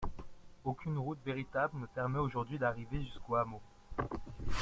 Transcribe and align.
Aucune 0.63 0.97
route 0.97 1.23
véritable 1.23 1.77
ne 1.79 1.85
permet 1.85 2.17
aujourd'hui 2.17 2.57
d'arriver 2.57 3.03
jusqu'au 3.03 3.35
hameau. 3.35 3.61